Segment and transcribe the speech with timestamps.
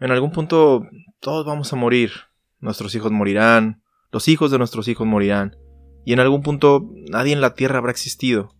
[0.00, 0.82] En algún punto
[1.20, 2.10] todos vamos a morir.
[2.60, 5.56] Nuestros hijos morirán, los hijos de nuestros hijos morirán,
[6.04, 8.54] y en algún punto nadie en la Tierra habrá existido.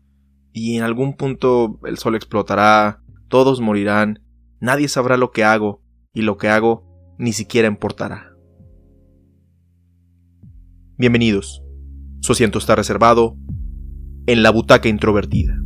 [0.53, 4.23] Y en algún punto el sol explotará, todos morirán,
[4.61, 6.87] nadie sabrá lo que hago, y lo que hago
[7.19, 8.31] ni siquiera importará.
[10.97, 11.63] Bienvenidos.
[12.21, 13.37] Su asiento está reservado
[14.27, 15.64] en la butaca introvertida.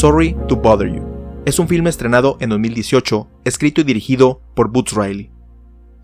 [0.00, 1.02] Sorry to Bother You.
[1.44, 5.30] Es un filme estrenado en 2018, escrito y dirigido por Boots Riley.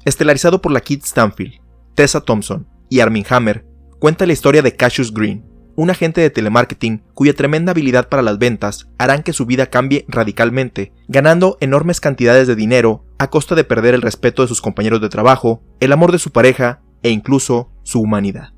[0.04, 1.62] Estelarizado por la Kid Stanfield,
[1.94, 3.64] Tessa Thompson y Armin Hammer,
[3.98, 5.46] cuenta la historia de Cassius Green,
[5.76, 10.04] un agente de telemarketing cuya tremenda habilidad para las ventas harán que su vida cambie
[10.08, 15.00] radicalmente, ganando enormes cantidades de dinero a costa de perder el respeto de sus compañeros
[15.00, 18.52] de trabajo, el amor de su pareja e incluso su humanidad.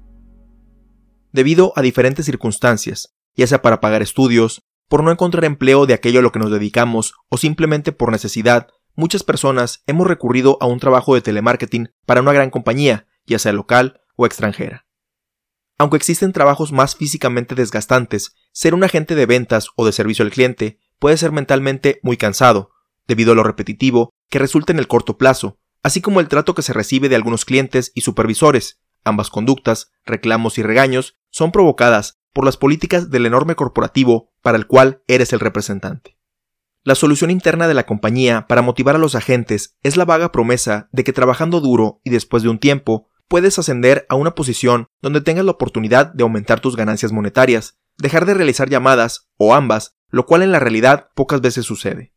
[1.32, 6.20] Debido a diferentes circunstancias, ya sea para pagar estudios, por no encontrar empleo de aquello
[6.20, 10.80] a lo que nos dedicamos o simplemente por necesidad, muchas personas hemos recurrido a un
[10.80, 14.86] trabajo de telemarketing para una gran compañía, ya sea local o extranjera.
[15.78, 20.32] Aunque existen trabajos más físicamente desgastantes, ser un agente de ventas o de servicio al
[20.32, 22.72] cliente puede ser mentalmente muy cansado,
[23.06, 26.62] debido a lo repetitivo que resulta en el corto plazo, así como el trato que
[26.62, 28.80] se recibe de algunos clientes y supervisores.
[29.04, 34.66] Ambas conductas, reclamos y regaños, son provocadas por las políticas del enorme corporativo para el
[34.66, 36.18] cual eres el representante.
[36.84, 40.88] La solución interna de la compañía para motivar a los agentes es la vaga promesa
[40.92, 45.20] de que trabajando duro y después de un tiempo puedes ascender a una posición donde
[45.20, 50.24] tengas la oportunidad de aumentar tus ganancias monetarias, dejar de realizar llamadas o ambas, lo
[50.24, 52.14] cual en la realidad pocas veces sucede.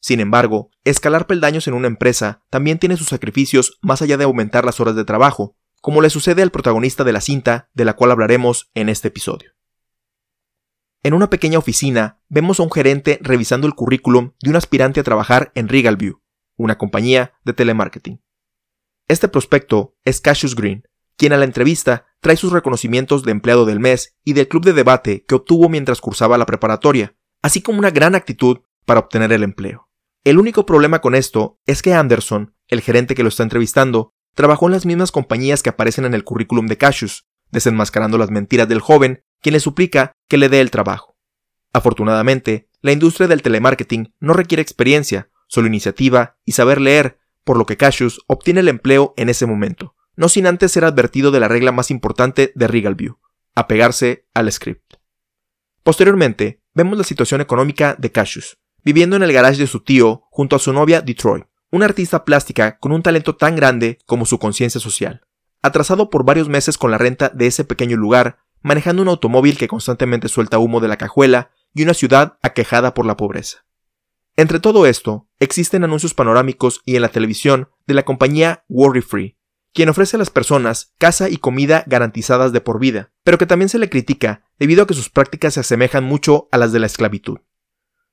[0.00, 4.64] Sin embargo, escalar peldaños en una empresa también tiene sus sacrificios más allá de aumentar
[4.64, 8.10] las horas de trabajo, como le sucede al protagonista de la cinta de la cual
[8.10, 9.53] hablaremos en este episodio.
[11.04, 15.04] En una pequeña oficina vemos a un gerente revisando el currículum de un aspirante a
[15.04, 16.20] trabajar en Regalview,
[16.56, 18.20] una compañía de telemarketing.
[19.06, 23.78] Este prospecto es Cassius Green, quien a la entrevista trae sus reconocimientos de empleado del
[23.78, 27.92] mes y del club de debate que obtuvo mientras cursaba la preparatoria, así como una
[27.92, 29.88] gran actitud para obtener el empleo.
[30.24, 34.66] El único problema con esto es que Anderson, el gerente que lo está entrevistando, Trabajó
[34.66, 38.80] en las mismas compañías que aparecen en el currículum de Cassius, desenmascarando las mentiras del
[38.80, 41.18] joven, quien le suplica que le dé el trabajo.
[41.74, 47.66] Afortunadamente, la industria del telemarketing no requiere experiencia, solo iniciativa y saber leer, por lo
[47.66, 51.48] que Cassius obtiene el empleo en ese momento, no sin antes ser advertido de la
[51.48, 53.18] regla más importante de Regalview,
[53.54, 54.94] apegarse al script.
[55.82, 60.56] Posteriormente, vemos la situación económica de Cassius, viviendo en el garage de su tío junto
[60.56, 64.80] a su novia Detroit, una artista plástica con un talento tan grande como su conciencia
[64.80, 65.26] social,
[65.60, 69.68] atrasado por varios meses con la renta de ese pequeño lugar, manejando un automóvil que
[69.68, 73.66] constantemente suelta humo de la cajuela y una ciudad aquejada por la pobreza.
[74.36, 79.38] Entre todo esto, existen anuncios panorámicos y en la televisión de la compañía Worry Free,
[79.74, 83.68] quien ofrece a las personas casa y comida garantizadas de por vida, pero que también
[83.68, 86.86] se le critica debido a que sus prácticas se asemejan mucho a las de la
[86.86, 87.40] esclavitud.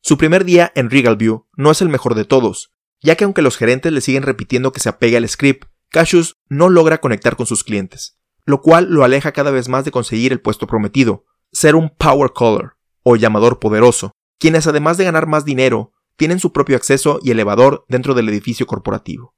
[0.02, 3.58] Su primer día en Regalview no es el mejor de todos, ya que aunque los
[3.58, 7.64] gerentes le siguen repitiendo que se apegue al script, Cassius no logra conectar con sus
[7.64, 11.90] clientes, lo cual lo aleja cada vez más de conseguir el puesto prometido, ser un
[11.90, 12.72] power caller
[13.04, 17.86] o llamador poderoso, quienes además de ganar más dinero, tienen su propio acceso y elevador
[17.88, 19.36] dentro del edificio corporativo.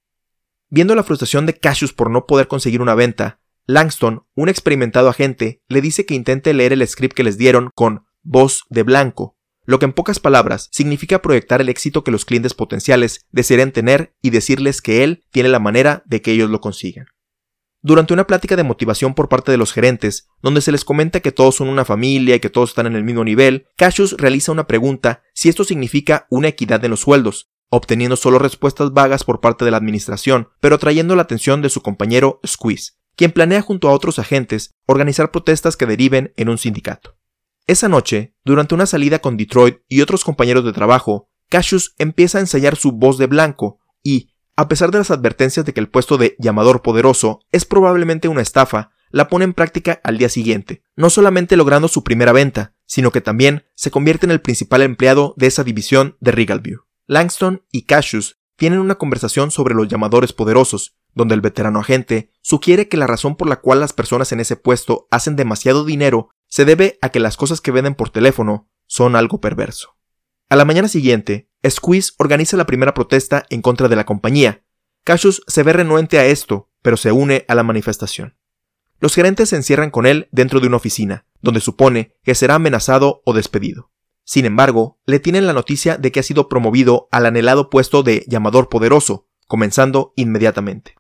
[0.69, 5.62] Viendo la frustración de Cassius por no poder conseguir una venta, Langston, un experimentado agente,
[5.69, 9.80] le dice que intente leer el script que les dieron con voz de blanco, lo
[9.80, 14.31] que en pocas palabras significa proyectar el éxito que los clientes potenciales desearían tener y
[14.31, 17.06] decirles que él tiene la manera de que ellos lo consigan.
[17.85, 21.33] Durante una plática de motivación por parte de los gerentes, donde se les comenta que
[21.33, 24.67] todos son una familia y que todos están en el mismo nivel, Cassius realiza una
[24.67, 29.65] pregunta si esto significa una equidad en los sueldos, obteniendo solo respuestas vagas por parte
[29.65, 33.91] de la administración, pero atrayendo la atención de su compañero Squeeze, quien planea junto a
[33.91, 37.18] otros agentes organizar protestas que deriven en un sindicato.
[37.68, 42.41] Esa noche, durante una salida con Detroit y otros compañeros de trabajo, Cassius empieza a
[42.41, 46.17] ensayar su voz de blanco y, a pesar de las advertencias de que el puesto
[46.17, 51.09] de llamador poderoso es probablemente una estafa, la pone en práctica al día siguiente, no
[51.09, 55.47] solamente logrando su primera venta, sino que también se convierte en el principal empleado de
[55.47, 56.81] esa división de Regalview.
[57.07, 62.88] Langston y Cassius tienen una conversación sobre los llamadores poderosos, donde el veterano agente sugiere
[62.88, 66.65] que la razón por la cual las personas en ese puesto hacen demasiado dinero se
[66.65, 69.95] debe a que las cosas que venden por teléfono son algo perverso.
[70.50, 74.63] A la mañana siguiente, Squeeze organiza la primera protesta en contra de la compañía.
[75.04, 78.38] Cassius se ve renuente a esto, pero se une a la manifestación.
[79.00, 83.21] Los gerentes se encierran con él dentro de una oficina, donde supone que será amenazado
[83.25, 83.92] o despedido.
[84.25, 88.25] Sin embargo, le tienen la noticia de que ha sido promovido al anhelado puesto de
[88.27, 90.95] llamador poderoso, comenzando inmediatamente.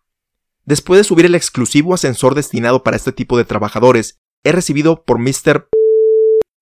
[0.65, 5.19] Después de subir el exclusivo ascensor destinado para este tipo de trabajadores, es recibido por
[5.19, 5.69] Mr.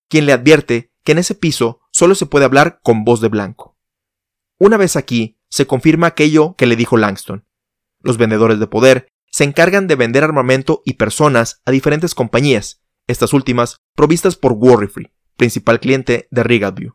[0.08, 3.71] quien le advierte que en ese piso solo se puede hablar con voz de blanco.
[4.58, 7.46] Una vez aquí, se confirma aquello que le dijo Langston.
[8.00, 13.32] Los vendedores de poder se encargan de vender armamento y personas a diferentes compañías, estas
[13.32, 16.94] últimas provistas por Warrifree, principal cliente de Rigadview.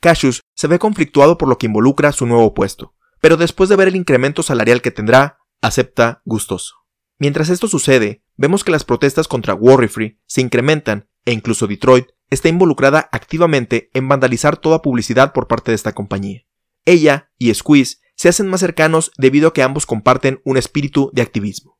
[0.00, 3.88] Cassius se ve conflictuado por lo que involucra su nuevo puesto, pero después de ver
[3.88, 6.74] el incremento salarial que tendrá, acepta gustoso.
[7.18, 12.48] Mientras esto sucede, vemos que las protestas contra Warrifree se incrementan e incluso Detroit está
[12.48, 16.44] involucrada activamente en vandalizar toda publicidad por parte de esta compañía.
[16.84, 21.22] Ella y Squeeze se hacen más cercanos debido a que ambos comparten un espíritu de
[21.22, 21.78] activismo.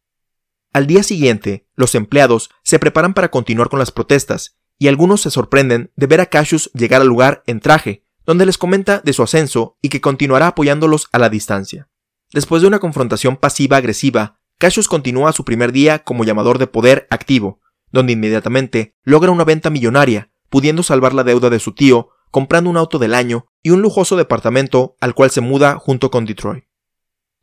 [0.72, 5.30] Al día siguiente, los empleados se preparan para continuar con las protestas y algunos se
[5.30, 9.22] sorprenden de ver a Cassius llegar al lugar en traje, donde les comenta de su
[9.22, 11.88] ascenso y que continuará apoyándolos a la distancia.
[12.32, 17.60] Después de una confrontación pasiva-agresiva, Cassius continúa su primer día como llamador de poder activo,
[17.90, 22.76] donde inmediatamente logra una venta millonaria, pudiendo salvar la deuda de su tío, comprando un
[22.78, 26.64] auto del año y un lujoso departamento al cual se muda junto con Detroit.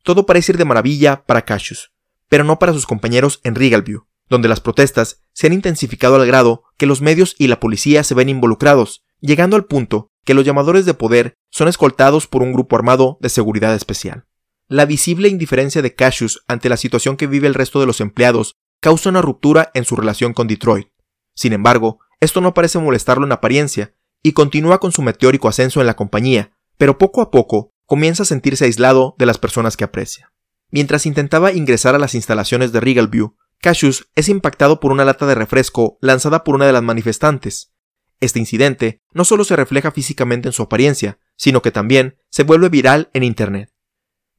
[0.03, 1.91] Todo parece ir de maravilla para Cassius,
[2.27, 6.63] pero no para sus compañeros en Regalview, donde las protestas se han intensificado al grado
[6.77, 10.85] que los medios y la policía se ven involucrados, llegando al punto que los llamadores
[10.85, 14.25] de poder son escoltados por un grupo armado de seguridad especial.
[14.67, 18.55] La visible indiferencia de Cassius ante la situación que vive el resto de los empleados
[18.79, 20.89] causa una ruptura en su relación con Detroit.
[21.33, 25.87] Sin embargo, esto no parece molestarlo en apariencia, y continúa con su meteórico ascenso en
[25.87, 30.31] la compañía, pero poco a poco comienza a sentirse aislado de las personas que aprecia.
[30.71, 35.35] Mientras intentaba ingresar a las instalaciones de Regalview, Cassius es impactado por una lata de
[35.35, 37.73] refresco lanzada por una de las manifestantes.
[38.19, 42.69] Este incidente no solo se refleja físicamente en su apariencia, sino que también se vuelve
[42.69, 43.71] viral en Internet.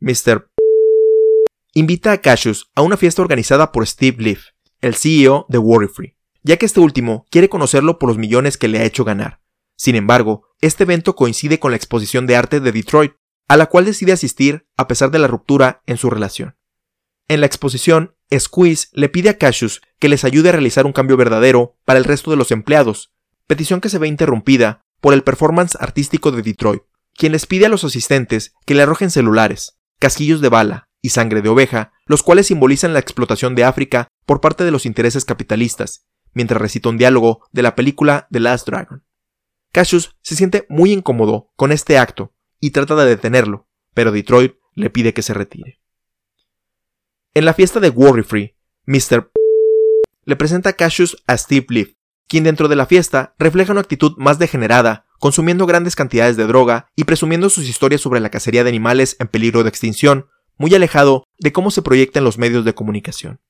[0.00, 0.48] Mr.
[1.74, 4.44] invita a Cassius a una fiesta organizada por Steve Leaf,
[4.80, 8.78] el CEO de Worryfree, ya que este último quiere conocerlo por los millones que le
[8.78, 9.40] ha hecho ganar.
[9.80, 13.14] Sin embargo, este evento coincide con la exposición de arte de Detroit,
[13.48, 16.54] a la cual decide asistir a pesar de la ruptura en su relación.
[17.28, 21.16] En la exposición, Squeeze le pide a Cassius que les ayude a realizar un cambio
[21.16, 23.10] verdadero para el resto de los empleados,
[23.46, 26.82] petición que se ve interrumpida por el performance artístico de Detroit,
[27.14, 31.40] quien les pide a los asistentes que le arrojen celulares, casquillos de bala y sangre
[31.40, 36.04] de oveja, los cuales simbolizan la explotación de África por parte de los intereses capitalistas,
[36.34, 39.04] mientras recita un diálogo de la película The Last Dragon.
[39.72, 44.90] Cassius se siente muy incómodo con este acto y trata de detenerlo, pero Detroit le
[44.90, 45.80] pide que se retire.
[47.34, 48.56] En la fiesta de Worry
[48.86, 49.30] Mr.
[50.24, 51.90] le presenta a Cassius a Steve Leaf,
[52.26, 56.88] quien dentro de la fiesta refleja una actitud más degenerada, consumiendo grandes cantidades de droga
[56.96, 60.26] y presumiendo sus historias sobre la cacería de animales en peligro de extinción,
[60.56, 63.40] muy alejado de cómo se proyecta en los medios de comunicación.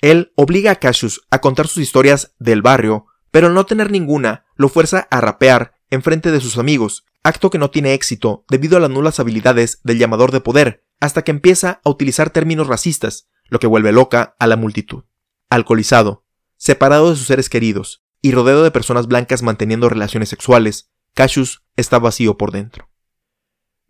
[0.00, 4.46] Él obliga a Cassius a contar sus historias del barrio, pero al no tener ninguna,
[4.56, 8.78] lo fuerza a rapear en frente de sus amigos, acto que no tiene éxito debido
[8.78, 13.28] a las nulas habilidades del llamador de poder, hasta que empieza a utilizar términos racistas,
[13.50, 15.04] lo que vuelve loca a la multitud.
[15.50, 16.24] Alcoholizado,
[16.56, 21.98] separado de sus seres queridos y rodeado de personas blancas manteniendo relaciones sexuales, Cassius está
[21.98, 22.88] vacío por dentro.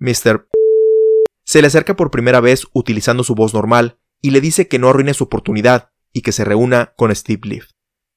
[0.00, 0.48] Mr.
[1.44, 4.88] se le acerca por primera vez utilizando su voz normal y le dice que no
[4.88, 7.75] arruine su oportunidad y que se reúna con Steve Leaf.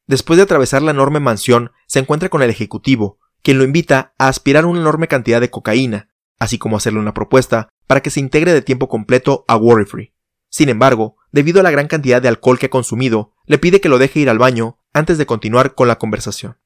[0.09, 4.27] Después de atravesar la enorme mansión, se encuentra con el ejecutivo, quien lo invita a
[4.27, 8.51] aspirar una enorme cantidad de cocaína, así como hacerle una propuesta para que se integre
[8.51, 10.15] de tiempo completo a Worryfree.
[10.49, 13.87] Sin embargo, debido a la gran cantidad de alcohol que ha consumido, le pide que
[13.87, 16.57] lo deje ir al baño antes de continuar con la conversación.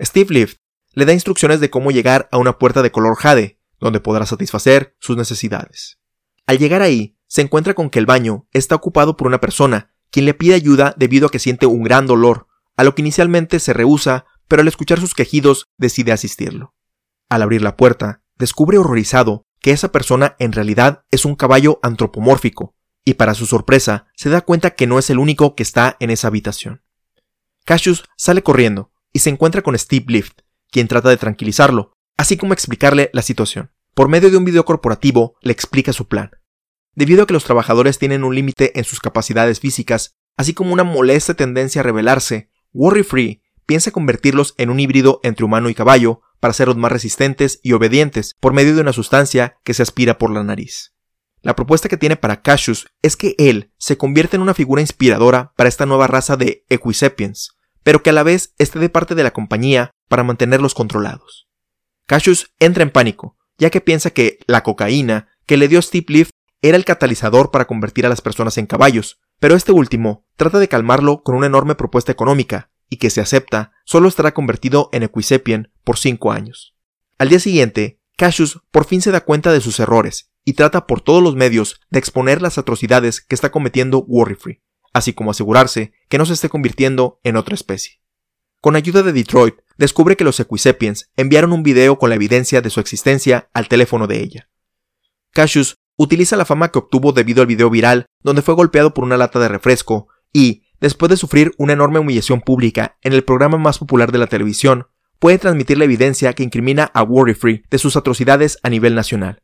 [0.00, 0.58] Steve Lift
[0.92, 4.96] le da instrucciones de cómo llegar a una puerta de color jade, donde podrá satisfacer
[4.98, 6.00] sus necesidades.
[6.46, 10.24] Al llegar ahí, se encuentra con que el baño está ocupado por una persona, quien
[10.24, 13.72] le pide ayuda debido a que siente un gran dolor, a lo que inicialmente se
[13.72, 16.74] rehúsa, pero al escuchar sus quejidos decide asistirlo.
[17.28, 22.74] Al abrir la puerta, descubre horrorizado que esa persona en realidad es un caballo antropomórfico,
[23.04, 26.10] y para su sorpresa se da cuenta que no es el único que está en
[26.10, 26.82] esa habitación.
[27.64, 32.52] Cassius sale corriendo y se encuentra con Steve Lift, quien trata de tranquilizarlo, así como
[32.52, 33.72] explicarle la situación.
[33.94, 36.30] Por medio de un video corporativo le explica su plan.
[36.94, 40.84] Debido a que los trabajadores tienen un límite en sus capacidades físicas, así como una
[40.84, 46.22] molesta tendencia a rebelarse, Worry Free piensa convertirlos en un híbrido entre humano y caballo
[46.40, 50.30] para hacerlos más resistentes y obedientes por medio de una sustancia que se aspira por
[50.30, 50.92] la nariz.
[51.42, 55.52] La propuesta que tiene para Cassius es que él se convierta en una figura inspiradora
[55.56, 59.22] para esta nueva raza de Equisapiens, pero que a la vez esté de parte de
[59.22, 61.48] la compañía para mantenerlos controlados.
[62.06, 66.30] Cassius entra en pánico, ya que piensa que la cocaína que le dio Steve Lift
[66.62, 70.68] era el catalizador para convertir a las personas en caballos, pero este último trata de
[70.68, 75.72] calmarlo con una enorme propuesta económica, y que se acepta, solo estará convertido en Equisapien
[75.82, 76.76] por cinco años.
[77.18, 81.00] Al día siguiente, Cassius por fin se da cuenta de sus errores y trata por
[81.00, 86.18] todos los medios de exponer las atrocidades que está cometiendo Worryfree, así como asegurarse que
[86.18, 88.00] no se esté convirtiendo en otra especie.
[88.60, 92.70] Con ayuda de Detroit, descubre que los Equisapiens enviaron un video con la evidencia de
[92.70, 94.48] su existencia al teléfono de ella.
[95.32, 99.16] Cassius utiliza la fama que obtuvo debido al video viral donde fue golpeado por una
[99.16, 103.78] lata de refresco y, después de sufrir una enorme humillación pública en el programa más
[103.78, 104.86] popular de la televisión,
[105.18, 109.42] puede transmitir la evidencia que incrimina a Worryfree de sus atrocidades a nivel nacional.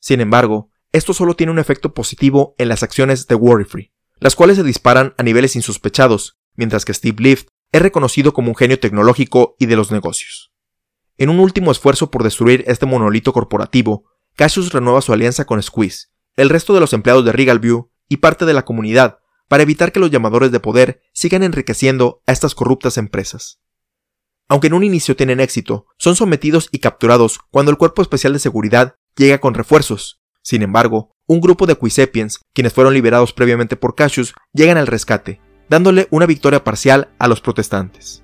[0.00, 4.56] Sin embargo, esto solo tiene un efecto positivo en las acciones de Worryfree, las cuales
[4.56, 9.56] se disparan a niveles insospechados, mientras que Steve Lift es reconocido como un genio tecnológico
[9.58, 10.52] y de los negocios.
[11.16, 14.04] En un último esfuerzo por destruir este monolito corporativo,
[14.38, 18.46] Cassius renueva su alianza con Squeeze, el resto de los empleados de Regalview y parte
[18.46, 19.18] de la comunidad
[19.48, 23.60] para evitar que los llamadores de poder sigan enriqueciendo a estas corruptas empresas.
[24.46, 28.38] Aunque en un inicio tienen éxito, son sometidos y capturados cuando el Cuerpo Especial de
[28.38, 30.20] Seguridad llega con refuerzos.
[30.40, 35.40] Sin embargo, un grupo de Quisepiens, quienes fueron liberados previamente por Cassius, llegan al rescate,
[35.68, 38.22] dándole una victoria parcial a los protestantes.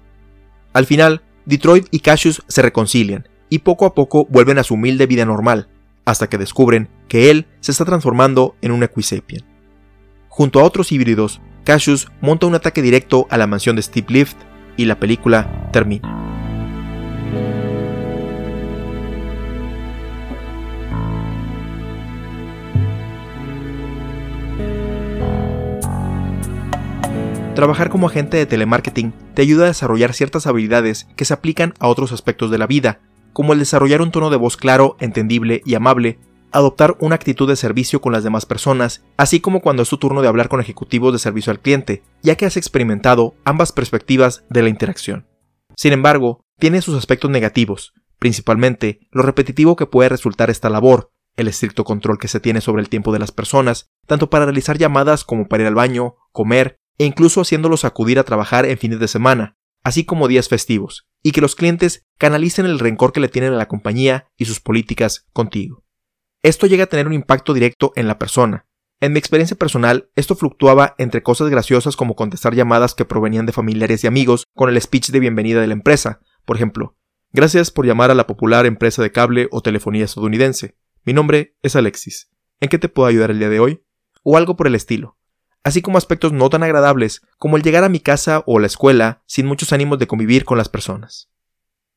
[0.75, 5.07] Al final, Detroit y Cassius se reconcilian y poco a poco vuelven a su humilde
[5.07, 5.71] vida normal,
[6.05, 9.45] hasta que descubren que él se está transformando en un Equisapien.
[10.29, 14.37] Junto a otros híbridos, Cassius monta un ataque directo a la mansión de Steve Lift
[14.77, 16.25] y la película termina.
[27.55, 31.87] Trabajar como agente de telemarketing te ayuda a desarrollar ciertas habilidades que se aplican a
[31.87, 32.99] otros aspectos de la vida,
[33.35, 36.19] como el desarrollar un tono de voz claro, entendible y amable,
[36.53, 40.23] adoptar una actitud de servicio con las demás personas, así como cuando es tu turno
[40.23, 44.63] de hablar con ejecutivos de servicio al cliente, ya que has experimentado ambas perspectivas de
[44.63, 45.27] la interacción.
[45.77, 51.49] Sin embargo, tiene sus aspectos negativos, principalmente lo repetitivo que puede resultar esta labor, el
[51.49, 55.25] estricto control que se tiene sobre el tiempo de las personas, tanto para realizar llamadas
[55.25, 59.09] como para ir al baño, comer e incluso haciéndolos acudir a trabajar en fines de
[59.09, 63.55] semana, así como días festivos, y que los clientes canalicen el rencor que le tienen
[63.55, 65.83] a la compañía y sus políticas contigo.
[66.43, 68.67] Esto llega a tener un impacto directo en la persona.
[69.01, 73.53] En mi experiencia personal, esto fluctuaba entre cosas graciosas como contestar llamadas que provenían de
[73.53, 76.97] familiares y amigos con el speech de bienvenida de la empresa, por ejemplo,
[77.33, 80.77] gracias por llamar a la popular empresa de cable o telefonía estadounidense.
[81.05, 82.31] Mi nombre es Alexis.
[82.61, 83.83] ¿En qué te puedo ayudar el día de hoy?
[84.23, 85.17] O algo por el estilo
[85.65, 89.23] así como aspectos no tan agradables como el llegar a mi casa o la escuela
[89.27, 91.31] sin muchos ánimos de convivir con las personas.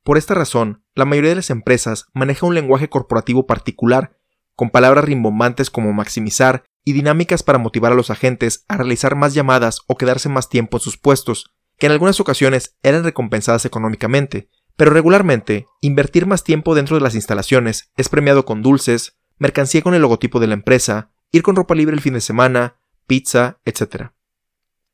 [0.04, 4.18] Por esta razón, la mayoría de las empresas maneja un lenguaje corporativo particular,
[4.56, 9.34] con palabras rimbombantes como maximizar y dinámicas para motivar a los agentes a realizar más
[9.34, 14.50] llamadas o quedarse más tiempo en sus puestos, que en algunas ocasiones eran recompensadas económicamente,
[14.78, 19.94] pero regularmente invertir más tiempo dentro de las instalaciones es premiado con dulces, mercancía con
[19.94, 24.12] el logotipo de la empresa, ir con ropa libre el fin de semana, pizza, etc.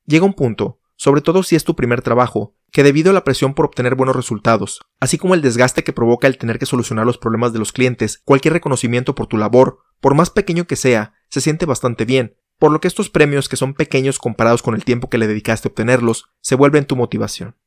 [0.06, 3.54] Llega un punto, sobre todo si es tu primer trabajo, que debido a la presión
[3.54, 7.18] por obtener buenos resultados, así como el desgaste que provoca el tener que solucionar los
[7.18, 11.42] problemas de los clientes, cualquier reconocimiento por tu labor, por más pequeño que sea, se
[11.42, 15.10] siente bastante bien, por lo que estos premios que son pequeños comparados con el tiempo
[15.10, 17.58] que le dedicaste a obtenerlos, se vuelven tu motivación.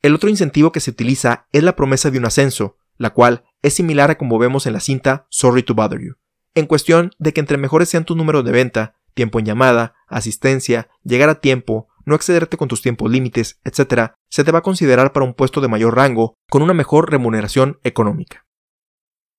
[0.00, 3.74] El otro incentivo que se utiliza es la promesa de un ascenso, la cual es
[3.74, 6.16] similar a como vemos en la cinta Sorry to Bother You,
[6.54, 10.88] en cuestión de que entre mejores sean tus números de venta, tiempo en llamada, asistencia,
[11.02, 15.12] llegar a tiempo, no excederte con tus tiempos límites, etc., se te va a considerar
[15.12, 18.46] para un puesto de mayor rango con una mejor remuneración económica.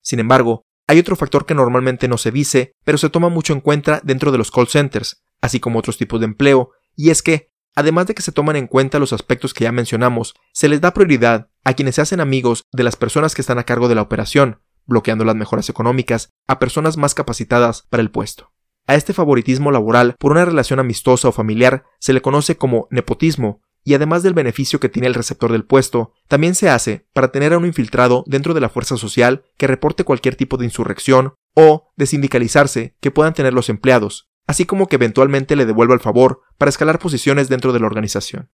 [0.01, 3.61] Sin embargo, hay otro factor que normalmente no se dice, pero se toma mucho en
[3.61, 7.49] cuenta dentro de los call centers, así como otros tipos de empleo, y es que,
[7.75, 10.93] además de que se toman en cuenta los aspectos que ya mencionamos, se les da
[10.93, 14.01] prioridad a quienes se hacen amigos de las personas que están a cargo de la
[14.01, 18.52] operación, bloqueando las mejoras económicas a personas más capacitadas para el puesto.
[18.85, 23.61] A este favoritismo laboral por una relación amistosa o familiar se le conoce como nepotismo,
[23.85, 27.53] y además del beneficio que tiene el receptor del puesto, también se hace para tener
[27.53, 31.91] a un infiltrado dentro de la fuerza social que reporte cualquier tipo de insurrección o
[31.95, 36.41] de sindicalizarse que puedan tener los empleados, así como que eventualmente le devuelva el favor
[36.57, 38.51] para escalar posiciones dentro de la organización.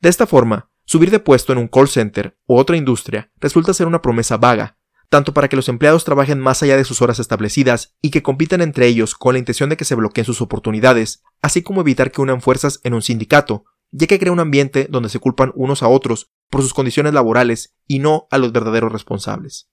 [0.00, 3.86] De esta forma, subir de puesto en un call center u otra industria resulta ser
[3.86, 4.75] una promesa vaga,
[5.08, 8.60] tanto para que los empleados trabajen más allá de sus horas establecidas y que compitan
[8.60, 12.20] entre ellos con la intención de que se bloqueen sus oportunidades, así como evitar que
[12.20, 15.88] unan fuerzas en un sindicato, ya que crea un ambiente donde se culpan unos a
[15.88, 19.68] otros por sus condiciones laborales y no a los verdaderos responsables.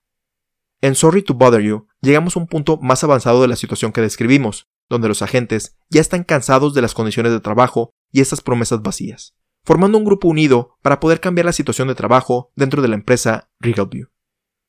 [0.80, 4.00] En Sorry to Bother You llegamos a un punto más avanzado de la situación que
[4.00, 8.82] describimos, donde los agentes ya están cansados de las condiciones de trabajo y estas promesas
[8.82, 12.96] vacías, formando un grupo unido para poder cambiar la situación de trabajo dentro de la
[12.96, 14.13] empresa Regalview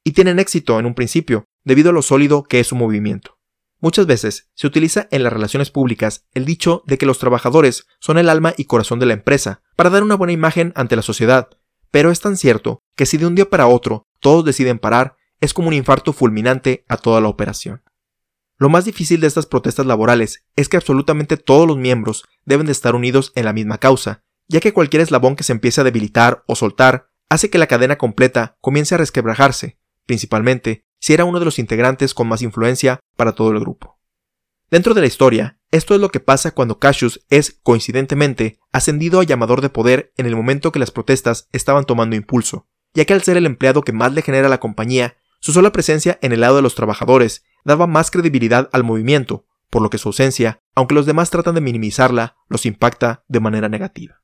[0.06, 3.38] y tienen éxito en un principio, debido a lo sólido que es su movimiento.
[3.82, 8.18] Muchas veces se utiliza en las relaciones públicas el dicho de que los trabajadores son
[8.18, 11.50] el alma y corazón de la empresa, para dar una buena imagen ante la sociedad,
[11.92, 15.54] pero es tan cierto que si de un día para otro todos deciden parar, es
[15.54, 17.84] como un infarto fulminante a toda la operación.
[18.58, 22.72] Lo más difícil de estas protestas laborales es que absolutamente todos los miembros deben de
[22.72, 26.44] estar unidos en la misma causa, ya que cualquier eslabón que se empiece a debilitar
[26.48, 31.46] o soltar hace que la cadena completa comience a resquebrajarse, principalmente si era uno de
[31.46, 34.00] los integrantes con más influencia para todo el grupo.
[34.72, 39.24] Dentro de la historia, esto es lo que pasa cuando Cassius es, coincidentemente, ascendido a
[39.24, 43.22] llamador de poder en el momento que las protestas estaban tomando impulso, ya que al
[43.22, 46.56] ser el empleado que más le genera la compañía, su sola presencia en el lado
[46.56, 51.06] de los trabajadores daba más credibilidad al movimiento, por lo que su ausencia, aunque los
[51.06, 54.24] demás tratan de minimizarla, los impacta de manera negativa.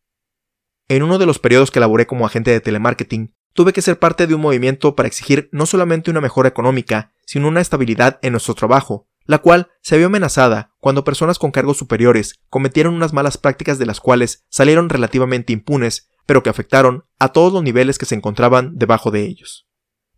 [0.87, 4.27] En uno de los periodos que laboré como agente de telemarketing, tuve que ser parte
[4.27, 8.55] de un movimiento para exigir no solamente una mejora económica, sino una estabilidad en nuestro
[8.55, 13.79] trabajo, la cual se vio amenazada cuando personas con cargos superiores cometieron unas malas prácticas
[13.79, 18.15] de las cuales salieron relativamente impunes, pero que afectaron a todos los niveles que se
[18.15, 19.67] encontraban debajo de ellos.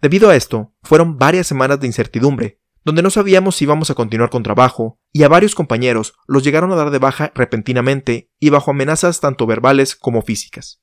[0.01, 4.29] Debido a esto, fueron varias semanas de incertidumbre, donde no sabíamos si íbamos a continuar
[4.29, 8.71] con trabajo, y a varios compañeros los llegaron a dar de baja repentinamente y bajo
[8.71, 10.82] amenazas tanto verbales como físicas.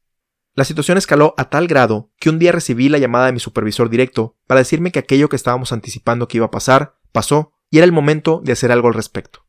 [0.61, 3.89] La situación escaló a tal grado que un día recibí la llamada de mi supervisor
[3.89, 7.87] directo para decirme que aquello que estábamos anticipando que iba a pasar, pasó y era
[7.87, 9.47] el momento de hacer algo al respecto.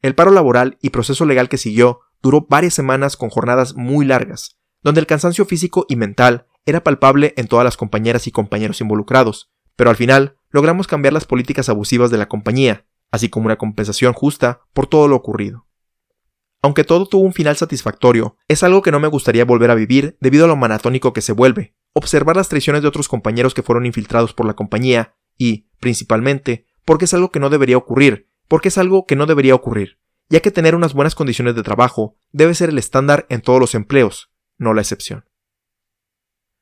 [0.00, 4.58] El paro laboral y proceso legal que siguió duró varias semanas con jornadas muy largas,
[4.82, 9.52] donde el cansancio físico y mental era palpable en todas las compañeras y compañeros involucrados,
[9.76, 14.14] pero al final logramos cambiar las políticas abusivas de la compañía, así como una compensación
[14.14, 15.66] justa por todo lo ocurrido.
[16.62, 20.18] Aunque todo tuvo un final satisfactorio, es algo que no me gustaría volver a vivir
[20.20, 23.86] debido a lo maratónico que se vuelve, observar las traiciones de otros compañeros que fueron
[23.86, 28.76] infiltrados por la compañía y, principalmente, porque es algo que no debería ocurrir, porque es
[28.76, 32.68] algo que no debería ocurrir, ya que tener unas buenas condiciones de trabajo debe ser
[32.68, 35.24] el estándar en todos los empleos, no la excepción.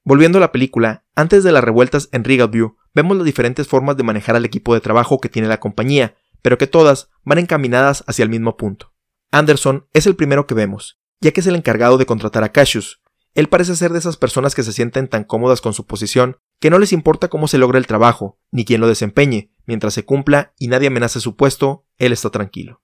[0.04, 4.04] Volviendo a la película, antes de las revueltas en Regalview, vemos las diferentes formas de
[4.04, 8.22] manejar al equipo de trabajo que tiene la compañía, pero que todas van encaminadas hacia
[8.22, 8.87] el mismo punto.
[9.30, 13.02] Anderson es el primero que vemos, ya que es el encargado de contratar a Cassius.
[13.34, 16.70] Él parece ser de esas personas que se sienten tan cómodas con su posición que
[16.70, 20.54] no les importa cómo se logra el trabajo, ni quién lo desempeñe, mientras se cumpla
[20.58, 22.82] y nadie amenace su puesto, él está tranquilo.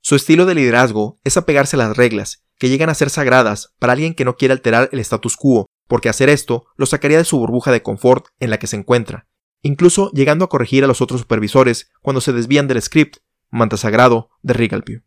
[0.00, 3.92] Su estilo de liderazgo es apegarse a las reglas, que llegan a ser sagradas para
[3.92, 7.38] alguien que no quiere alterar el status quo, porque hacer esto lo sacaría de su
[7.38, 9.28] burbuja de confort en la que se encuentra,
[9.62, 13.18] incluso llegando a corregir a los otros supervisores cuando se desvían del script,
[13.50, 15.02] manta sagrado de Regalview.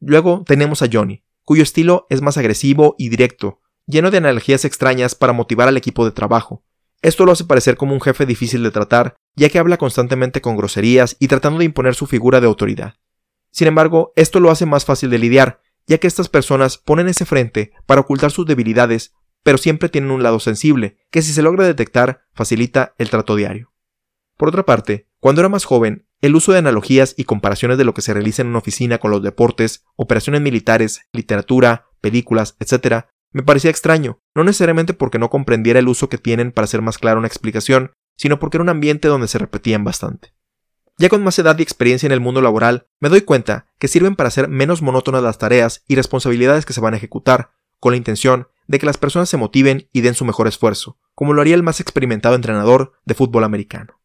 [0.00, 5.14] Luego tenemos a Johnny, cuyo estilo es más agresivo y directo, lleno de analogías extrañas
[5.14, 6.62] para motivar al equipo de trabajo.
[7.00, 10.56] Esto lo hace parecer como un jefe difícil de tratar, ya que habla constantemente con
[10.56, 12.94] groserías y tratando de imponer su figura de autoridad.
[13.50, 17.24] Sin embargo, esto lo hace más fácil de lidiar, ya que estas personas ponen ese
[17.24, 21.66] frente para ocultar sus debilidades, pero siempre tienen un lado sensible, que si se logra
[21.66, 23.72] detectar, facilita el trato diario.
[24.36, 27.94] Por otra parte, cuando era más joven, el uso de analogías y comparaciones de lo
[27.94, 33.42] que se realiza en una oficina con los deportes, operaciones militares, literatura, películas, etc., me
[33.42, 37.18] parecía extraño, no necesariamente porque no comprendiera el uso que tienen para hacer más clara
[37.18, 40.34] una explicación, sino porque era un ambiente donde se repetían bastante.
[40.96, 44.16] Ya con más edad y experiencia en el mundo laboral, me doy cuenta que sirven
[44.16, 47.96] para hacer menos monótonas las tareas y responsabilidades que se van a ejecutar, con la
[47.96, 51.54] intención de que las personas se motiven y den su mejor esfuerzo, como lo haría
[51.54, 53.97] el más experimentado entrenador de fútbol americano.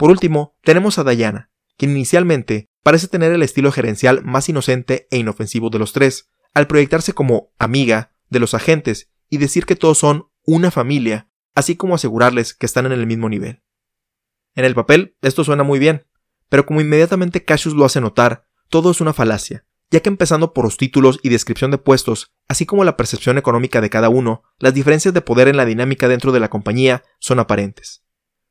[0.00, 5.18] Por último, tenemos a Diana, quien inicialmente parece tener el estilo gerencial más inocente e
[5.18, 9.98] inofensivo de los tres, al proyectarse como amiga de los agentes y decir que todos
[9.98, 13.62] son una familia, así como asegurarles que están en el mismo nivel.
[14.54, 16.06] En el papel, esto suena muy bien,
[16.48, 20.64] pero como inmediatamente Cassius lo hace notar, todo es una falacia, ya que empezando por
[20.64, 24.72] los títulos y descripción de puestos, así como la percepción económica de cada uno, las
[24.72, 28.02] diferencias de poder en la dinámica dentro de la compañía son aparentes.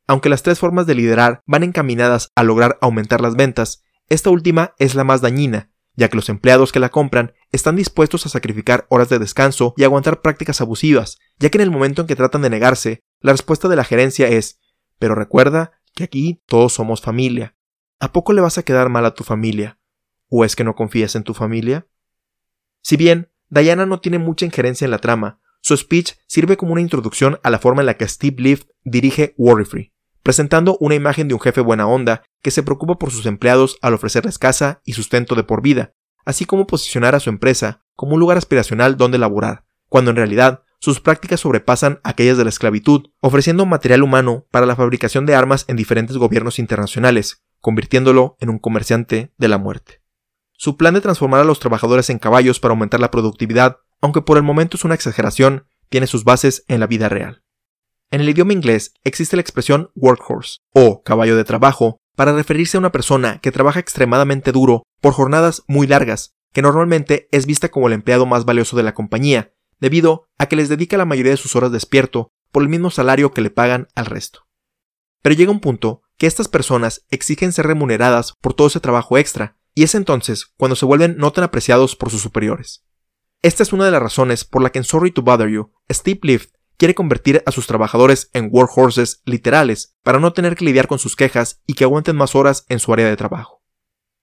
[0.10, 4.74] Aunque las tres formas de liderar van encaminadas a lograr aumentar las ventas, esta última
[4.80, 8.88] es la más dañina, ya que los empleados que la compran están dispuestos a sacrificar
[8.90, 12.42] horas de descanso y aguantar prácticas abusivas, ya que en el momento en que tratan
[12.42, 14.60] de negarse, la respuesta de la gerencia es,
[14.98, 17.56] pero recuerda que aquí todos somos familia.
[18.00, 19.78] ¿A poco le vas a quedar mal a tu familia?
[20.28, 21.86] ¿O es que no confías en tu familia?
[22.82, 26.82] Si bien Diana no tiene mucha injerencia en la trama, su speech sirve como una
[26.82, 29.92] introducción a la forma en la que Steve Lift dirige Worry
[30.30, 33.96] presentando una imagen de un jefe buena onda que se preocupa por sus empleados al
[33.96, 38.20] ofrecerles casa y sustento de por vida, así como posicionar a su empresa como un
[38.20, 43.66] lugar aspiracional donde laborar, cuando en realidad sus prácticas sobrepasan aquellas de la esclavitud, ofreciendo
[43.66, 49.34] material humano para la fabricación de armas en diferentes gobiernos internacionales, convirtiéndolo en un comerciante
[49.36, 50.04] de la muerte.
[50.54, 54.38] Su plan de transformar a los trabajadores en caballos para aumentar la productividad, aunque por
[54.38, 57.42] el momento es una exageración, tiene sus bases en la vida real.
[58.12, 62.80] En el idioma inglés existe la expresión workhorse o caballo de trabajo para referirse a
[62.80, 67.88] una persona que trabaja extremadamente duro por jornadas muy largas, que normalmente es vista como
[67.88, 71.38] el empleado más valioso de la compañía, debido a que les dedica la mayoría de
[71.38, 74.48] sus horas despierto por el mismo salario que le pagan al resto.
[75.22, 79.58] Pero llega un punto que estas personas exigen ser remuneradas por todo ese trabajo extra,
[79.76, 82.84] y es entonces cuando se vuelven no tan apreciados por sus superiores.
[83.42, 86.20] Esta es una de las razones por la que en Sorry to Bother You, Steve
[86.24, 90.98] Lift quiere convertir a sus trabajadores en workhorses literales para no tener que lidiar con
[90.98, 93.62] sus quejas y que aguanten más horas en su área de trabajo.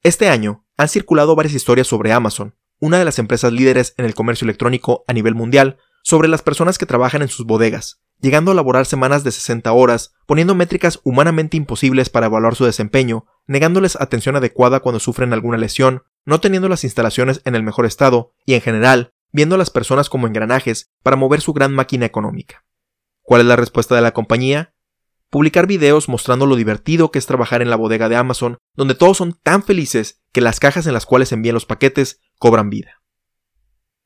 [0.02, 4.14] Este año han circulado varias historias sobre Amazon, una de las empresas líderes en el
[4.14, 8.54] comercio electrónico a nivel mundial, sobre las personas que trabajan en sus bodegas, llegando a
[8.54, 14.34] laborar semanas de 60 horas, poniendo métricas humanamente imposibles para evaluar su desempeño, negándoles atención
[14.34, 18.62] adecuada cuando sufren alguna lesión, no teniendo las instalaciones en el mejor estado y, en
[18.62, 22.64] general, viendo a las personas como engranajes para mover su gran máquina económica.
[23.20, 24.72] ¿Cuál es la respuesta de la compañía?
[25.28, 29.18] Publicar videos mostrando lo divertido que es trabajar en la bodega de Amazon, donde todos
[29.18, 33.02] son tan felices que las cajas en las cuales envían los paquetes cobran vida.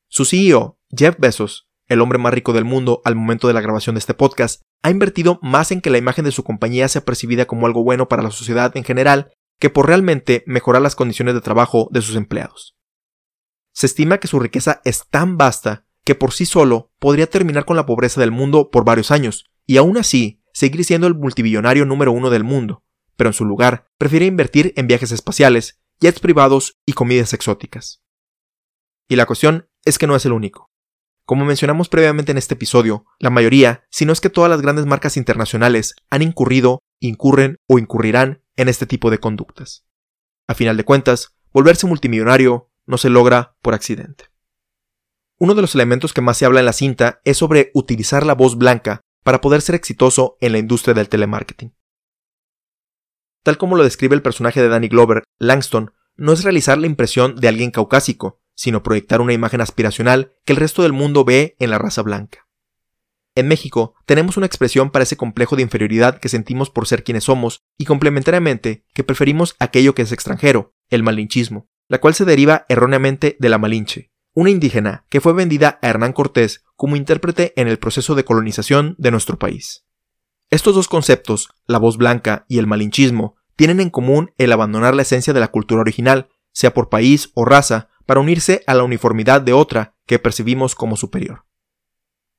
[0.09, 3.95] Su CEO, Jeff Bezos, el hombre más rico del mundo al momento de la grabación
[3.95, 7.45] de este podcast, ha invertido más en que la imagen de su compañía sea percibida
[7.45, 11.41] como algo bueno para la sociedad en general que por realmente mejorar las condiciones de
[11.41, 12.75] trabajo de sus empleados.
[13.73, 17.75] Se estima que su riqueza es tan vasta que por sí solo podría terminar con
[17.75, 22.11] la pobreza del mundo por varios años, y aún así seguir siendo el multibillonario número
[22.11, 22.83] uno del mundo,
[23.15, 28.01] pero en su lugar prefiere invertir en viajes espaciales, jets privados y comidas exóticas.
[29.07, 30.71] Y la cuestión es que no es el único.
[31.25, 34.85] Como mencionamos previamente en este episodio, la mayoría, si no es que todas las grandes
[34.85, 39.85] marcas internacionales, han incurrido, incurren o incurrirán en este tipo de conductas.
[40.47, 44.25] A final de cuentas, volverse multimillonario no se logra por accidente.
[45.37, 48.35] Uno de los elementos que más se habla en la cinta es sobre utilizar la
[48.35, 51.73] voz blanca para poder ser exitoso en la industria del telemarketing.
[53.43, 57.35] Tal como lo describe el personaje de Danny Glover, Langston no es realizar la impresión
[57.35, 61.71] de alguien caucásico, sino proyectar una imagen aspiracional que el resto del mundo ve en
[61.71, 62.47] la raza blanca.
[63.33, 67.23] En México tenemos una expresión para ese complejo de inferioridad que sentimos por ser quienes
[67.23, 72.65] somos y complementariamente que preferimos aquello que es extranjero, el malinchismo, la cual se deriva
[72.69, 77.67] erróneamente de la Malinche, una indígena que fue vendida a Hernán Cortés como intérprete en
[77.67, 79.85] el proceso de colonización de nuestro país.
[80.49, 85.01] Estos dos conceptos, la voz blanca y el malinchismo, tienen en común el abandonar la
[85.01, 89.41] esencia de la cultura original, sea por país o raza, para unirse a la uniformidad
[89.41, 91.43] de otra que percibimos como superior.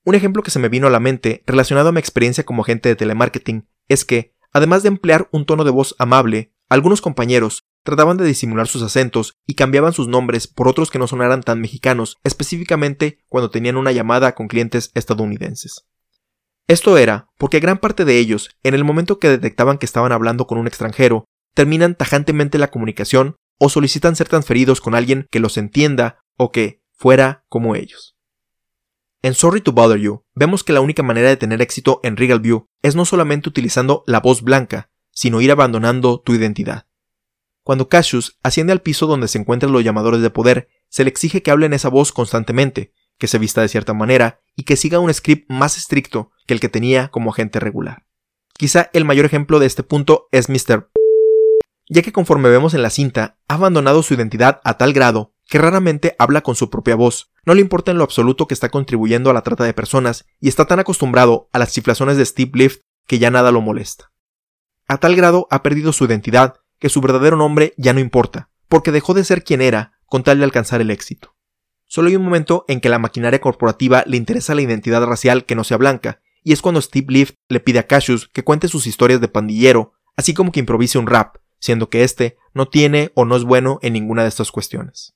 [0.04, 2.88] Un ejemplo que se me vino a la mente relacionado a mi experiencia como agente
[2.88, 8.16] de telemarketing es que, además de emplear un tono de voz amable, algunos compañeros trataban
[8.16, 12.16] de disimular sus acentos y cambiaban sus nombres por otros que no sonaran tan mexicanos,
[12.24, 15.84] específicamente cuando tenían una llamada con clientes estadounidenses.
[16.68, 20.46] Esto era porque gran parte de ellos, en el momento que detectaban que estaban hablando
[20.46, 25.58] con un extranjero, terminan tajantemente la comunicación o solicitan ser transferidos con alguien que los
[25.58, 28.16] entienda o que fuera como ellos.
[29.20, 32.40] En Sorry to Bother You, vemos que la única manera de tener éxito en Regal
[32.40, 36.86] View es no solamente utilizando la voz blanca, sino ir abandonando tu identidad.
[37.62, 41.42] Cuando Cassius asciende al piso donde se encuentran los llamadores de poder, se le exige
[41.42, 44.98] que hable en esa voz constantemente, que se vista de cierta manera y que siga
[44.98, 48.04] un script más estricto que el que tenía como agente regular.
[48.54, 50.90] Quizá el mayor ejemplo de este punto es Mr.
[51.88, 55.58] ya que conforme vemos en la cinta, ha abandonado su identidad a tal grado que
[55.58, 59.30] raramente habla con su propia voz, no le importa en lo absoluto que está contribuyendo
[59.30, 62.82] a la trata de personas y está tan acostumbrado a las chiflazones de Steve Lift
[63.06, 64.11] que ya nada lo molesta.
[64.92, 68.92] A tal grado ha perdido su identidad que su verdadero nombre ya no importa, porque
[68.92, 71.34] dejó de ser quien era con tal de alcanzar el éxito.
[71.86, 75.54] Solo hay un momento en que la maquinaria corporativa le interesa la identidad racial que
[75.54, 78.86] no sea blanca, y es cuando Steve Lift le pide a Cassius que cuente sus
[78.86, 83.24] historias de pandillero, así como que improvise un rap, siendo que éste no tiene o
[83.24, 85.14] no es bueno en ninguna de estas cuestiones.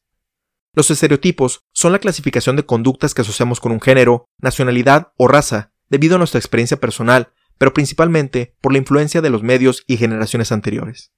[0.72, 5.74] Los estereotipos son la clasificación de conductas que asociamos con un género, nacionalidad o raza,
[5.90, 10.52] debido a nuestra experiencia personal, pero principalmente por la influencia de los medios y generaciones
[10.52, 11.12] anteriores.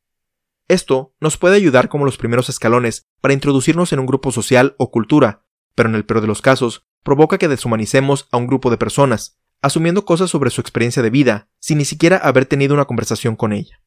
[0.68, 4.90] Esto nos puede ayudar como los primeros escalones para introducirnos en un grupo social o
[4.90, 8.77] cultura, pero en el peor de los casos, provoca que deshumanicemos a un grupo de
[8.77, 13.35] personas, asumiendo cosas sobre su experiencia de vida, sin ni siquiera haber tenido una conversación
[13.35, 13.81] con ella.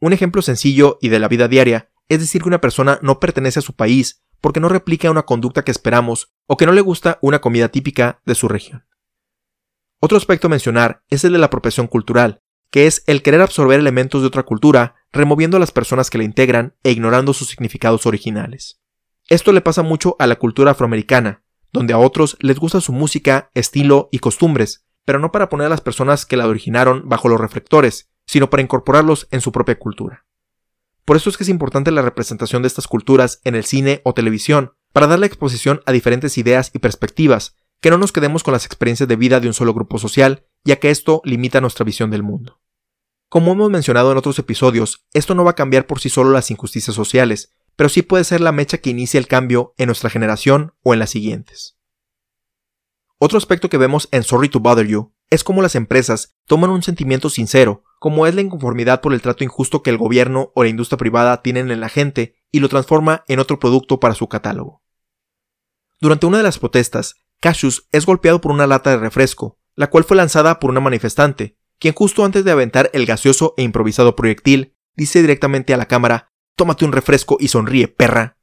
[0.00, 3.58] Un ejemplo sencillo y de la vida diaria es decir que una persona no pertenece
[3.58, 7.18] a su país porque no replica una conducta que esperamos o que no le gusta
[7.20, 8.84] una comida típica de su región.
[10.00, 13.80] Otro aspecto a mencionar es el de la apropiación cultural, que es el querer absorber
[13.80, 18.06] elementos de otra cultura, removiendo a las personas que la integran e ignorando sus significados
[18.06, 18.80] originales.
[19.28, 23.50] Esto le pasa mucho a la cultura afroamericana, donde a otros les gusta su música,
[23.54, 27.40] estilo y costumbres, pero no para poner a las personas que la originaron bajo los
[27.40, 30.26] reflectores, sino para incorporarlos en su propia cultura.
[31.04, 34.14] Por eso es que es importante la representación de estas culturas en el cine o
[34.14, 38.66] televisión, para darle exposición a diferentes ideas y perspectivas, que no nos quedemos con las
[38.66, 42.22] experiencias de vida de un solo grupo social, ya que esto limita nuestra visión del
[42.22, 42.60] mundo.
[43.28, 46.50] Como hemos mencionado en otros episodios, esto no va a cambiar por sí solo las
[46.50, 50.74] injusticias sociales, pero sí puede ser la mecha que inicie el cambio en nuestra generación
[50.82, 51.78] o en las siguientes.
[53.18, 56.82] Otro aspecto que vemos en Sorry to Bother You es cómo las empresas toman un
[56.82, 60.70] sentimiento sincero, como es la inconformidad por el trato injusto que el gobierno o la
[60.70, 64.82] industria privada tienen en la gente, y lo transforma en otro producto para su catálogo.
[66.00, 70.04] Durante una de las protestas, Cassius es golpeado por una lata de refresco, la cual
[70.04, 74.74] fue lanzada por una manifestante, quien justo antes de aventar el gaseoso e improvisado proyectil,
[74.96, 78.36] dice directamente a la cámara, tómate un refresco y sonríe, perra.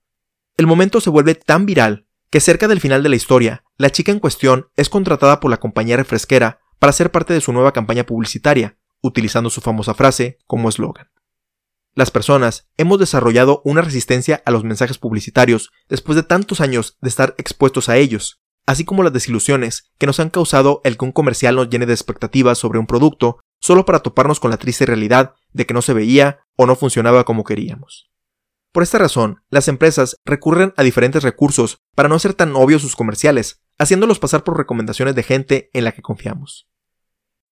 [0.57, 4.11] El momento se vuelve tan viral que cerca del final de la historia, la chica
[4.11, 8.05] en cuestión es contratada por la compañía refresquera para ser parte de su nueva campaña
[8.05, 11.09] publicitaria, utilizando su famosa frase como eslogan.
[11.93, 17.09] Las personas hemos desarrollado una resistencia a los mensajes publicitarios después de tantos años de
[17.09, 21.11] estar expuestos a ellos, así como las desilusiones que nos han causado el que un
[21.11, 25.33] comercial nos llene de expectativas sobre un producto solo para toparnos con la triste realidad
[25.53, 28.11] de que no se veía o no funcionaba como queríamos.
[28.71, 32.95] Por esta razón, las empresas recurren a diferentes recursos para no ser tan obvios sus
[32.95, 36.67] comerciales, haciéndolos pasar por recomendaciones de gente en la que confiamos.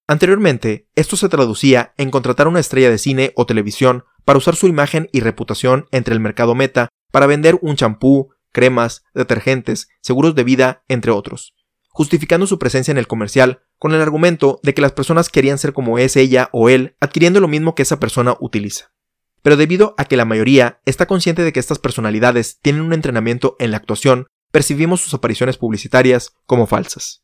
[0.06, 4.68] Anteriormente, esto se traducía en contratar una estrella de cine o televisión para usar su
[4.68, 10.46] imagen y reputación entre el mercado meta para vender un champú, cremas, detergentes, seguros de
[10.46, 11.54] vida, entre otros,
[11.90, 15.74] justificando su presencia en el comercial con el argumento de que las personas querían ser
[15.74, 18.94] como es ella o él, adquiriendo lo mismo que esa persona utiliza.
[19.42, 23.58] Pero debido a que la mayoría está consciente de que estas personalidades tienen un entrenamiento
[23.60, 27.24] en la actuación, percibimos sus apariciones publicitarias como falsas.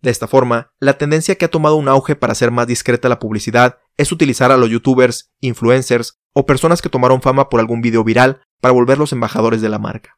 [0.00, 3.18] De esta forma, la tendencia que ha tomado un auge para hacer más discreta la
[3.18, 8.04] publicidad es utilizar a los youtubers, influencers o personas que tomaron fama por algún video
[8.04, 10.17] viral para volverlos embajadores de la marca.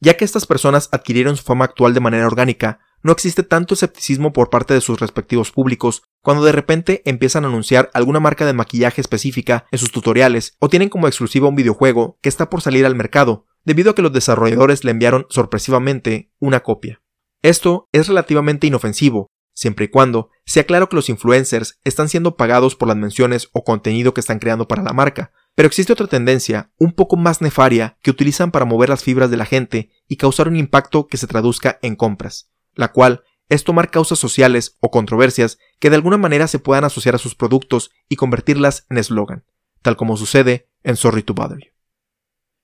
[0.00, 4.32] Ya que estas personas adquirieron su fama actual de manera orgánica, no existe tanto escepticismo
[4.32, 8.52] por parte de sus respectivos públicos cuando de repente empiezan a anunciar alguna marca de
[8.52, 12.86] maquillaje específica en sus tutoriales o tienen como exclusiva un videojuego que está por salir
[12.86, 17.00] al mercado, debido a que los desarrolladores le enviaron sorpresivamente una copia.
[17.42, 22.74] Esto es relativamente inofensivo, siempre y cuando sea claro que los influencers están siendo pagados
[22.74, 26.70] por las menciones o contenido que están creando para la marca, pero existe otra tendencia,
[26.78, 30.46] un poco más nefaria, que utilizan para mover las fibras de la gente y causar
[30.46, 35.58] un impacto que se traduzca en compras, la cual es tomar causas sociales o controversias
[35.80, 39.46] que de alguna manera se puedan asociar a sus productos y convertirlas en eslogan,
[39.82, 41.72] tal como sucede en Sorry to Bother You.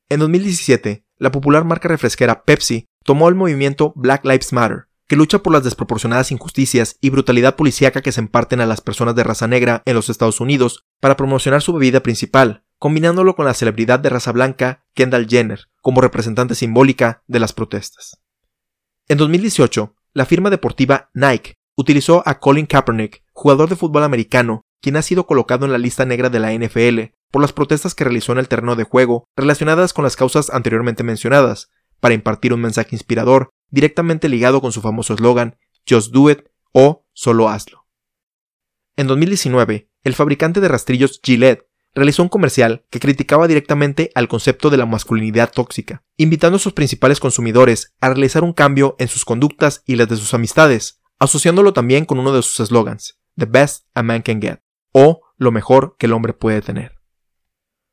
[0.09, 5.41] En 2017, la popular marca refresquera Pepsi tomó el movimiento Black Lives Matter, que lucha
[5.41, 9.49] por las desproporcionadas injusticias y brutalidad policíaca que se imparten a las personas de raza
[9.49, 14.11] negra en los Estados Unidos para promocionar su bebida principal, combinándolo con la celebridad de
[14.11, 18.21] raza blanca Kendall Jenner como representante simbólica de las protestas.
[19.09, 24.99] En 2018, la firma deportiva Nike utilizó a Colin Kaepernick, jugador de fútbol americano, quien
[24.99, 28.33] ha sido colocado en la lista negra de la NFL por las protestas que realizó
[28.33, 31.71] en el terreno de juego relacionadas con las causas anteriormente mencionadas,
[32.01, 35.57] para impartir un mensaje inspirador directamente ligado con su famoso eslogan
[35.89, 36.41] Just Do It
[36.73, 37.87] o Solo Hazlo.
[38.97, 44.71] En 2019, el fabricante de rastrillos Gillette realizó un comercial que criticaba directamente al concepto
[44.71, 49.25] de la masculinidad tóxica, invitando a sus principales consumidores a realizar un cambio en sus
[49.25, 53.87] conductas y las de sus amistades, asociándolo también con uno de sus eslogans, The Best
[53.95, 54.61] a Man Can Get,
[54.93, 57.01] o lo mejor que el hombre puede tener.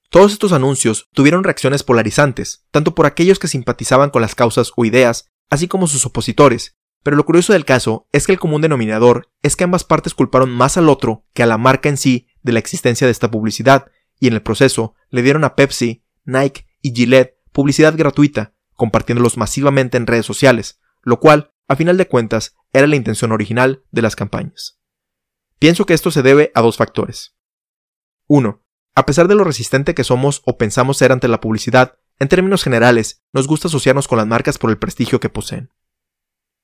[0.09, 4.83] Todos estos anuncios tuvieron reacciones polarizantes, tanto por aquellos que simpatizaban con las causas o
[4.83, 9.29] ideas, así como sus opositores, pero lo curioso del caso es que el común denominador
[9.41, 12.51] es que ambas partes culparon más al otro que a la marca en sí de
[12.51, 16.93] la existencia de esta publicidad, y en el proceso le dieron a Pepsi, Nike y
[16.93, 22.87] Gillette publicidad gratuita, compartiéndolos masivamente en redes sociales, lo cual, a final de cuentas, era
[22.87, 24.79] la intención original de las campañas.
[25.59, 27.35] Pienso que esto se debe a dos factores.
[28.27, 28.63] 1.
[28.95, 32.63] A pesar de lo resistente que somos o pensamos ser ante la publicidad, en términos
[32.63, 35.71] generales, nos gusta asociarnos con las marcas por el prestigio que poseen.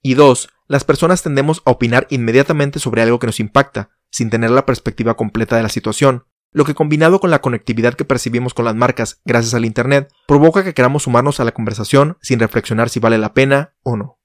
[0.01, 0.49] Y 2.
[0.67, 5.15] Las personas tendemos a opinar inmediatamente sobre algo que nos impacta, sin tener la perspectiva
[5.15, 9.21] completa de la situación, lo que combinado con la conectividad que percibimos con las marcas
[9.25, 13.33] gracias al Internet, provoca que queramos sumarnos a la conversación sin reflexionar si vale la
[13.33, 14.19] pena o no.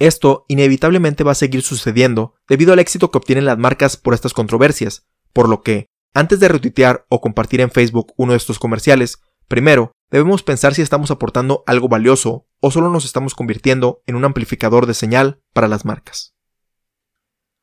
[0.00, 4.32] Esto inevitablemente va a seguir sucediendo debido al éxito que obtienen las marcas por estas
[4.32, 9.22] controversias, por lo que, antes de retuitear o compartir en Facebook uno de estos comerciales,
[9.46, 14.24] primero debemos pensar si estamos aportando algo valioso o solo nos estamos convirtiendo en un
[14.24, 16.34] amplificador de señal para las marcas.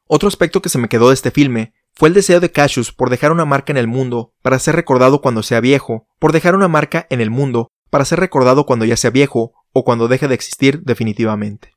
[0.07, 3.09] Otro aspecto que se me quedó de este filme fue el deseo de Cassius por
[3.09, 6.67] dejar una marca en el mundo para ser recordado cuando sea viejo, por dejar una
[6.67, 10.35] marca en el mundo para ser recordado cuando ya sea viejo o cuando deje de
[10.35, 11.73] existir definitivamente.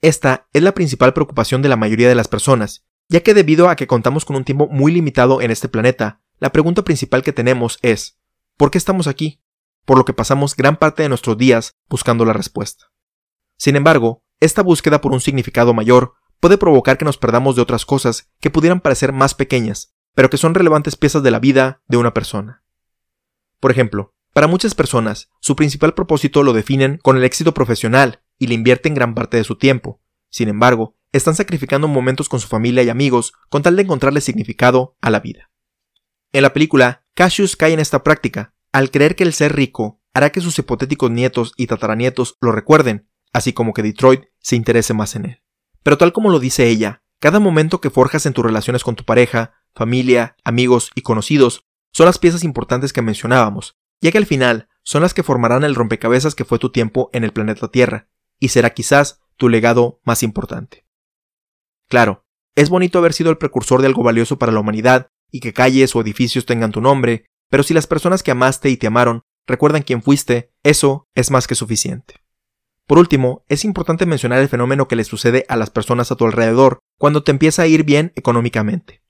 [0.00, 3.76] Esta es la principal preocupación de la mayoría de las personas, ya que debido a
[3.76, 7.78] que contamos con un tiempo muy limitado en este planeta, la pregunta principal que tenemos
[7.82, 8.18] es
[8.56, 9.40] ¿por qué estamos aquí?
[9.84, 12.86] Por lo que pasamos gran parte de nuestros días buscando la respuesta.
[13.56, 17.86] Sin embargo, esta búsqueda por un significado mayor puede provocar que nos perdamos de otras
[17.86, 21.98] cosas que pudieran parecer más pequeñas, pero que son relevantes piezas de la vida de
[21.98, 22.64] una persona.
[23.60, 28.48] Por ejemplo, para muchas personas, su principal propósito lo definen con el éxito profesional y
[28.48, 30.02] le invierten gran parte de su tiempo.
[30.30, 34.96] Sin embargo, están sacrificando momentos con su familia y amigos con tal de encontrarle significado
[35.00, 35.48] a la vida.
[36.32, 40.30] En la película, Cassius cae en esta práctica, al creer que el ser rico hará
[40.30, 45.14] que sus hipotéticos nietos y tataranietos lo recuerden, así como que Detroit se interese más
[45.14, 45.41] en él.
[45.82, 49.04] Pero tal como lo dice ella, cada momento que forjas en tus relaciones con tu
[49.04, 54.68] pareja, familia, amigos y conocidos son las piezas importantes que mencionábamos, ya que al final
[54.82, 58.08] son las que formarán el rompecabezas que fue tu tiempo en el planeta Tierra,
[58.40, 60.84] y será quizás tu legado más importante.
[61.88, 65.52] Claro, es bonito haber sido el precursor de algo valioso para la humanidad y que
[65.52, 69.22] calles o edificios tengan tu nombre, pero si las personas que amaste y te amaron
[69.46, 72.21] recuerdan quién fuiste, eso es más que suficiente.
[72.86, 76.26] Por último, es importante mencionar el fenómeno que le sucede a las personas a tu
[76.26, 79.02] alrededor cuando te empieza a ir bien económicamente.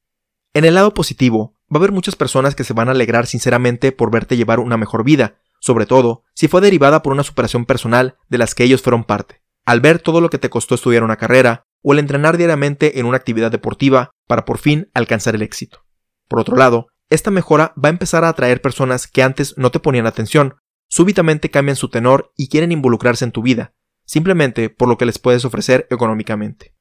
[0.55, 3.93] En el lado positivo, va a haber muchas personas que se van a alegrar sinceramente
[3.93, 8.17] por verte llevar una mejor vida, sobre todo si fue derivada por una superación personal
[8.29, 11.17] de las que ellos fueron parte, al ver todo lo que te costó estudiar una
[11.17, 15.85] carrera o el entrenar diariamente en una actividad deportiva para por fin alcanzar el éxito.
[16.29, 19.81] Por otro lado, esta mejora va a empezar a atraer personas que antes no te
[19.81, 20.57] ponían atención
[20.93, 23.73] súbitamente cambian su tenor y quieren involucrarse en tu vida,
[24.05, 26.75] simplemente por lo que les puedes ofrecer económicamente.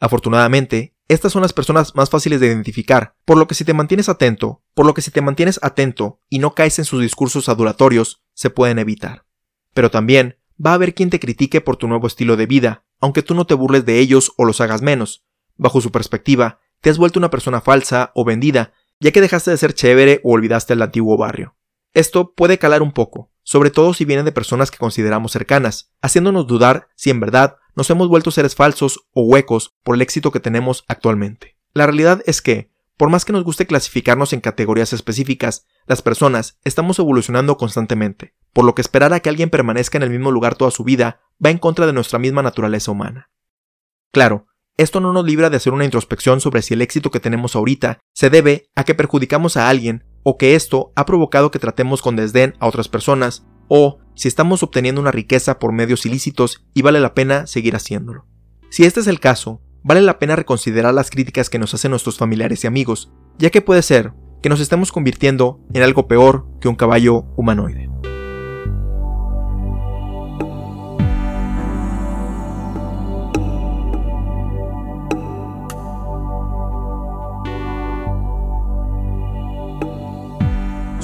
[0.00, 4.08] Afortunadamente, estas son las personas más fáciles de identificar, por lo que si te mantienes
[4.08, 8.24] atento, por lo que si te mantienes atento y no caes en sus discursos adulatorios,
[8.34, 9.24] se pueden evitar.
[9.72, 13.22] Pero también va a haber quien te critique por tu nuevo estilo de vida, aunque
[13.22, 15.24] tú no te burles de ellos o los hagas menos.
[15.56, 19.58] Bajo su perspectiva, te has vuelto una persona falsa o vendida, ya que dejaste de
[19.58, 21.54] ser chévere o olvidaste el antiguo barrio.
[21.98, 26.46] Esto puede calar un poco, sobre todo si vienen de personas que consideramos cercanas, haciéndonos
[26.46, 30.38] dudar si en verdad nos hemos vuelto seres falsos o huecos por el éxito que
[30.38, 31.56] tenemos actualmente.
[31.74, 36.60] La realidad es que, por más que nos guste clasificarnos en categorías específicas, las personas
[36.62, 40.54] estamos evolucionando constantemente, por lo que esperar a que alguien permanezca en el mismo lugar
[40.54, 43.32] toda su vida va en contra de nuestra misma naturaleza humana.
[44.12, 47.56] Claro, esto no nos libra de hacer una introspección sobre si el éxito que tenemos
[47.56, 52.02] ahorita se debe a que perjudicamos a alguien o que esto ha provocado que tratemos
[52.02, 56.82] con desdén a otras personas, o si estamos obteniendo una riqueza por medios ilícitos y
[56.82, 58.26] vale la pena seguir haciéndolo.
[58.70, 62.18] Si este es el caso, vale la pena reconsiderar las críticas que nos hacen nuestros
[62.18, 66.68] familiares y amigos, ya que puede ser que nos estemos convirtiendo en algo peor que
[66.68, 67.87] un caballo humanoide.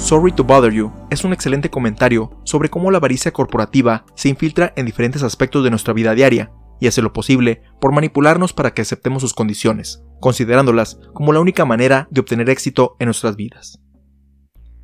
[0.05, 4.71] Sorry to Bother You es un excelente comentario sobre cómo la avaricia corporativa se infiltra
[4.75, 8.83] en diferentes aspectos de nuestra vida diaria y hace lo posible por manipularnos para que
[8.83, 13.81] aceptemos sus condiciones, considerándolas como la única manera de obtener éxito en nuestras vidas.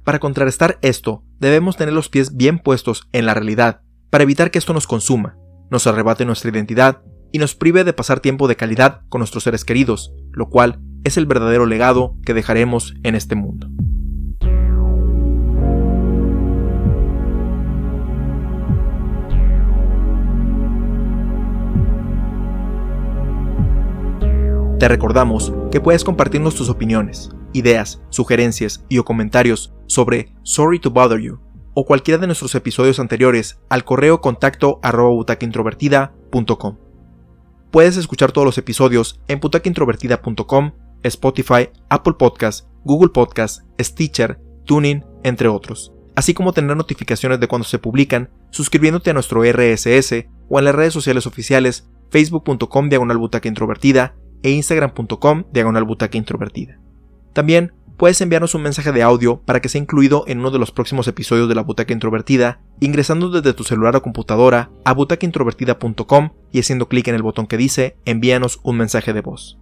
[0.04, 4.58] Para contrarrestar esto, debemos tener los pies bien puestos en la realidad, para evitar que
[4.58, 5.38] esto nos consuma,
[5.70, 9.66] nos arrebate nuestra identidad y nos prive de pasar tiempo de calidad con nuestros seres
[9.66, 13.68] queridos, lo cual es el verdadero legado que dejaremos en este mundo.
[24.82, 30.90] Te recordamos que puedes compartirnos tus opiniones, ideas, sugerencias y o comentarios sobre Sorry to
[30.90, 31.40] Bother You
[31.76, 35.24] o cualquiera de nuestros episodios anteriores al correo contacto arroba.
[37.70, 40.72] Puedes escuchar todos los episodios en butacaintrovertida.com,
[41.04, 47.68] Spotify, Apple Podcast, Google Podcast, Stitcher, Tuning, entre otros, así como tener notificaciones de cuando
[47.68, 54.16] se publican suscribiéndote a nuestro RSS o en las redes sociales oficiales facebook.com diagonal introvertida
[54.44, 56.80] e instagram.com diagonal introvertida.
[57.34, 60.72] También puedes enviarnos un mensaje de audio para que sea incluido en uno de los
[60.72, 66.60] próximos episodios de la Butaca Introvertida, ingresando desde tu celular o computadora a butacaintrovertida.com y
[66.60, 69.60] haciendo clic en el botón que dice envíanos un mensaje de voz.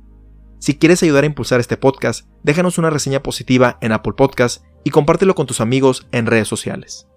[0.59, 4.89] Si quieres ayudar a impulsar este podcast, déjanos una reseña positiva en Apple Podcast y
[4.89, 7.07] compártelo con tus amigos en redes sociales.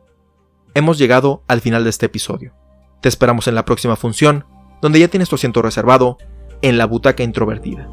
[0.75, 2.55] Hemos llegado al final de este episodio.
[3.01, 4.45] Te esperamos en la próxima función,
[4.81, 6.19] donde ya tienes tu asiento reservado
[6.63, 7.89] en la butaca introvertida.